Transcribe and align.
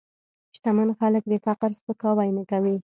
شتمن 0.55 0.89
خلک 0.99 1.23
د 1.27 1.33
فقر 1.45 1.69
سپکاوی 1.79 2.29
نه 2.37 2.43
کوي. 2.51 2.75